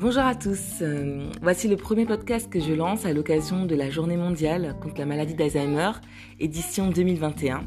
Bonjour 0.00 0.22
à 0.22 0.36
tous. 0.36 0.80
Euh, 0.80 1.28
voici 1.42 1.66
le 1.66 1.74
premier 1.74 2.06
podcast 2.06 2.48
que 2.48 2.60
je 2.60 2.72
lance 2.72 3.04
à 3.04 3.12
l'occasion 3.12 3.66
de 3.66 3.74
la 3.74 3.90
journée 3.90 4.16
mondiale 4.16 4.76
contre 4.80 5.00
la 5.00 5.06
maladie 5.06 5.34
d'Alzheimer, 5.34 5.90
édition 6.38 6.88
2021. 6.88 7.64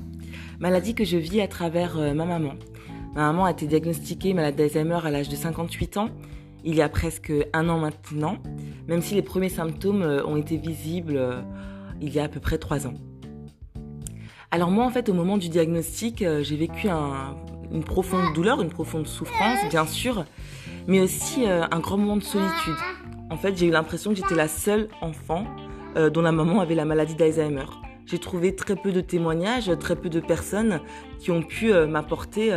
Maladie 0.62 0.96
que 0.96 1.04
je 1.04 1.18
vis 1.18 1.42
à 1.42 1.50
travers 1.50 1.98
euh, 2.00 2.14
ma 2.14 2.24
maman. 2.24 2.54
Ma 3.16 3.34
maman 3.34 3.44
a 3.44 3.52
été 3.52 3.68
diagnostiquée 3.68 4.34
malade 4.34 4.56
d'Alzheimer 4.56 5.00
à 5.04 5.12
l'âge 5.12 5.28
de 5.28 5.36
58 5.36 5.98
ans, 5.98 6.08
il 6.64 6.74
y 6.74 6.82
a 6.82 6.88
presque 6.88 7.34
un 7.52 7.68
an 7.68 7.80
maintenant, 7.80 8.38
même 8.88 9.02
si 9.02 9.14
les 9.14 9.24
premiers 9.24 9.50
symptômes 9.50 10.02
euh, 10.02 10.26
ont 10.26 10.38
été 10.38 10.56
visibles 10.56 11.44
il 12.00 12.14
y 12.14 12.20
a 12.20 12.24
à 12.24 12.30
peu 12.30 12.40
près 12.40 12.58
trois 12.58 12.88
ans. 12.88 12.94
Alors 14.52 14.72
moi, 14.72 14.86
en 14.86 14.90
fait, 14.90 15.10
au 15.10 15.14
moment 15.14 15.38
du 15.38 15.50
diagnostic, 15.50 16.24
j'ai 16.42 16.56
vécu 16.56 16.88
une 16.88 17.84
profonde 17.84 18.34
douleur, 18.34 18.62
une 18.62 18.70
profonde 18.70 19.08
souffrance, 19.08 19.60
bien 19.70 19.86
sûr, 19.86 20.26
mais 20.88 21.00
aussi 21.00 21.46
euh, 21.46 21.64
un 21.70 21.80
grand 21.80 21.98
moment 21.98 22.18
de 22.18 22.24
solitude. 22.24 22.76
En 23.30 23.38
fait, 23.38 23.58
j'ai 23.58 23.68
eu 23.68 23.72
l'impression 23.72 24.12
que 24.12 24.18
j'étais 24.18 24.36
la 24.36 24.48
seule 24.48 24.90
enfant 25.02 25.46
euh, 25.96 26.10
dont 26.10 26.22
la 26.22 26.32
maman 26.32 26.60
avait 26.60 26.76
la 26.76 26.86
maladie 26.86 27.16
d'Alzheimer. 27.16 27.66
J'ai 28.06 28.20
trouvé 28.20 28.56
très 28.56 28.76
peu 28.76 28.92
de 28.92 29.00
témoignages, 29.00 29.72
très 29.80 29.96
peu 29.96 30.10
de 30.10 30.20
personnes 30.20 30.82
qui 31.20 31.32
ont 31.32 31.44
pu 31.44 31.72
euh, 31.72 31.88
m'apporter 31.88 32.52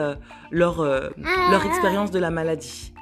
leur, 0.51 0.85
expérience 1.65 2.11
de 2.11 2.19
la 2.19 2.31
maladie. 2.31 2.93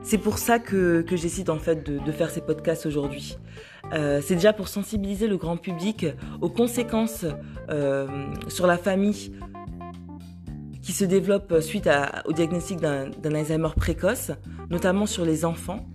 C'est 0.00 0.18
pour 0.18 0.38
ça 0.38 0.58
que, 0.58 1.02
que 1.02 1.16
j'essaie 1.16 1.48
en 1.50 1.58
fait 1.58 1.88
de, 1.88 2.12
faire 2.12 2.30
ces 2.30 2.40
podcasts 2.40 2.86
aujourd'hui. 2.86 3.36
c'est 3.92 4.34
déjà 4.34 4.52
pour 4.52 4.68
sensibiliser 4.68 5.28
le 5.28 5.36
grand 5.36 5.56
public 5.56 6.06
aux 6.40 6.48
conséquences 6.48 7.24
sur 8.48 8.66
la 8.66 8.78
famille 8.78 9.32
qui 10.82 10.92
se 10.92 11.04
développe 11.04 11.60
suite 11.60 11.88
au 12.26 12.32
diagnostic 12.32 12.80
d'un 12.80 13.34
Alzheimer 13.34 13.70
précoce, 13.76 14.32
notamment 14.68 15.06
sur 15.06 15.24
les 15.24 15.44
enfants, 15.44 15.86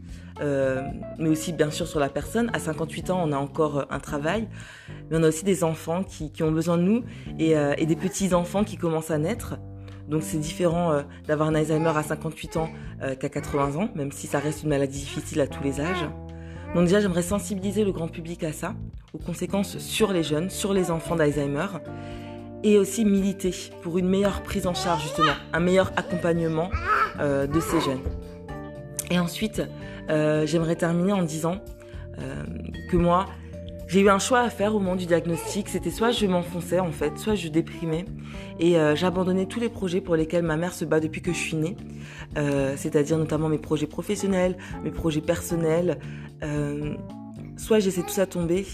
euh, 0.41 0.81
mais 1.17 1.29
aussi 1.29 1.52
bien 1.52 1.69
sûr 1.69 1.88
sur 1.88 1.99
la 1.99 2.09
personne. 2.09 2.49
À 2.53 2.59
58 2.59 3.09
ans, 3.09 3.21
on 3.23 3.31
a 3.31 3.38
encore 3.38 3.85
un 3.89 3.99
travail, 3.99 4.47
mais 5.09 5.17
on 5.17 5.23
a 5.23 5.27
aussi 5.27 5.44
des 5.44 5.63
enfants 5.63 6.03
qui, 6.03 6.31
ont 6.41 6.52
besoin 6.52 6.77
de 6.77 6.83
nous 6.83 7.03
euh, 7.39 7.75
et, 7.77 7.85
des 7.85 7.95
petits-enfants 7.95 8.63
qui 8.63 8.77
commencent 8.77 9.11
à 9.11 9.17
naître. 9.17 9.57
Donc 10.07 10.23
c'est 10.23 10.38
différent 10.38 10.91
euh, 10.94 11.01
d'avoir 11.27 11.49
un 11.49 11.55
Alzheimer 11.55 11.91
à 11.95 12.03
58 12.03 12.57
ans 12.57 12.69
qu'à 13.19 13.29
80 13.29 13.75
ans, 13.75 13.89
même 13.94 14.11
si 14.11 14.25
ça 14.25 14.39
reste 14.39 14.63
une 14.63 14.69
maladie 14.69 14.99
difficile 14.99 15.41
à 15.41 15.47
tous 15.47 15.63
les 15.63 15.81
âges. 15.81 16.05
Donc 16.73 16.85
déjà, 16.85 16.99
j'aimerais 16.99 17.22
sensibiliser 17.22 17.83
le 17.83 17.91
grand 17.91 18.07
public 18.07 18.44
à 18.44 18.51
ça, 18.51 18.73
aux 19.13 19.19
conséquences 19.19 19.77
sur 19.77 20.11
les 20.11 20.23
jeunes, 20.23 20.49
sur 20.49 20.73
les 20.73 20.91
enfants 20.91 21.16
d'Alzheimer 21.16 21.67
et 22.67 22.77
aussi 22.77 23.05
militer 23.05 23.53
pour 23.81 23.97
une 23.97 24.09
meilleure 24.09 24.43
prise 24.43 24.67
en 24.67 24.73
charge 24.73 25.03
justement, 25.03 25.31
un 25.53 25.61
meilleur 25.61 25.93
accompagnement 25.95 26.69
euh, 27.19 27.47
de 27.47 27.61
ces 27.61 27.79
jeunes. 27.79 28.01
Et 29.09 29.17
ensuite, 29.19 29.61
euh, 30.09 30.45
j'aimerais 30.45 30.75
terminer 30.75 31.13
en 31.13 31.23
disant 31.23 31.59
euh, 32.19 32.43
que 32.91 32.97
moi, 32.97 33.27
j'ai 33.88 34.01
eu 34.01 34.09
un 34.09 34.19
choix 34.19 34.41
à 34.41 34.49
faire 34.49 34.75
au 34.75 34.79
moment 34.79 34.97
du 34.97 35.05
diagnostic. 35.05 35.69
C'était 35.69 35.91
soit 35.91 36.11
je 36.11 36.25
m'enfonçais 36.25 36.81
en 36.81 36.91
fait, 36.91 37.17
soit 37.17 37.35
je 37.35 37.47
déprimais. 37.47 38.03
Et 38.59 38.75
j'abandonnais 38.95 39.45
tous 39.45 39.61
les 39.61 39.69
projets 39.69 40.01
pour 40.01 40.17
lesquels 40.17 40.43
ma 40.43 40.57
mère 40.57 40.73
se 40.73 40.83
bat 40.83 40.99
depuis 40.99 41.21
que 41.21 41.31
je 41.31 41.38
suis 41.38 41.55
née. 41.55 41.77
C'est-à-dire 42.75 43.17
notamment 43.17 43.47
mes 43.47 43.59
projets 43.59 43.88
professionnels, 43.88 44.57
mes 44.83 44.91
projets 44.91 45.21
personnels. 45.21 45.99
soit 47.55 47.79
j'essaie 47.79 48.01
tout 48.01 48.09
ça 48.09 48.25
tomber 48.25 48.65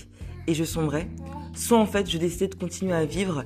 et 0.48 0.56
je 0.56 0.64
sombrais. 0.64 1.08
Soit 1.54 1.78
en 1.78 1.86
fait 1.86 2.10
je 2.10 2.18
décidais 2.18 2.48
de 2.48 2.56
continuer 2.56 2.94
à 2.94 3.06
vivre 3.06 3.46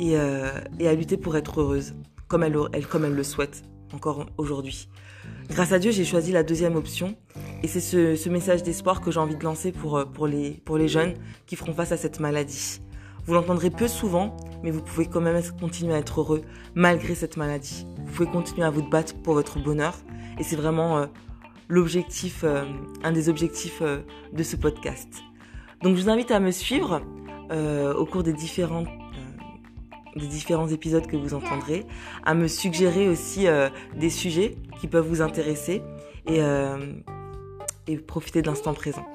euh, 0.00 0.60
et, 0.78 0.88
à 0.88 0.94
lutter 0.94 1.16
pour 1.16 1.36
être 1.36 1.60
heureuse, 1.60 1.94
comme 2.28 2.42
elle, 2.42 2.56
comme 2.88 3.04
elle 3.04 3.14
le 3.14 3.22
souhaite 3.22 3.62
encore 3.92 4.26
aujourd'hui. 4.38 4.88
Grâce 5.50 5.72
à 5.72 5.78
Dieu, 5.78 5.90
j'ai 5.90 6.04
choisi 6.04 6.32
la 6.32 6.42
deuxième 6.42 6.76
option 6.76 7.14
et 7.62 7.68
c'est 7.68 7.80
ce, 7.80 8.28
message 8.28 8.62
d'espoir 8.62 9.00
que 9.00 9.10
j'ai 9.10 9.20
envie 9.20 9.36
de 9.36 9.44
lancer 9.44 9.70
pour, 9.70 9.98
euh, 9.98 10.04
pour, 10.04 10.26
les, 10.26 10.52
pour 10.64 10.78
les 10.78 10.88
jeunes 10.88 11.14
qui 11.46 11.56
feront 11.56 11.74
face 11.74 11.92
à 11.92 11.96
cette 11.96 12.20
maladie. 12.20 12.80
Vous 13.26 13.34
l'entendrez 13.34 13.70
peu 13.70 13.86
souvent, 13.86 14.36
mais 14.62 14.70
vous 14.70 14.82
pouvez 14.82 15.06
quand 15.06 15.20
même 15.20 15.40
continuer 15.60 15.94
à 15.94 15.98
être 15.98 16.20
heureux 16.20 16.42
malgré 16.74 17.14
cette 17.14 17.36
maladie. 17.36 17.86
Vous 18.06 18.12
pouvez 18.12 18.30
continuer 18.30 18.64
à 18.64 18.70
vous 18.70 18.82
battre 18.88 19.14
pour 19.22 19.34
votre 19.34 19.62
bonheur 19.62 19.94
et 20.40 20.42
c'est 20.42 20.56
vraiment 20.56 20.98
euh, 20.98 21.06
l'objectif, 21.68 22.44
un 23.02 23.12
des 23.12 23.28
objectifs 23.28 23.82
de 23.82 24.42
ce 24.42 24.56
podcast. 24.56 25.08
Donc 25.82 25.96
je 25.96 26.02
vous 26.02 26.10
invite 26.10 26.30
à 26.30 26.40
me 26.40 26.50
suivre 26.50 27.00
au 27.50 28.04
cours 28.06 28.22
des 28.22 28.32
différentes 28.32 28.88
des 30.16 30.26
différents 30.26 30.68
épisodes 30.68 31.06
que 31.06 31.16
vous 31.16 31.34
entendrez, 31.34 31.84
à 32.24 32.34
me 32.34 32.48
suggérer 32.48 33.08
aussi 33.08 33.46
euh, 33.46 33.68
des 33.96 34.10
sujets 34.10 34.56
qui 34.80 34.88
peuvent 34.88 35.06
vous 35.06 35.22
intéresser 35.22 35.82
et, 36.26 36.42
euh, 36.42 36.92
et 37.86 37.96
profiter 37.96 38.42
de 38.42 38.46
l'instant 38.48 38.74
présent. 38.74 39.06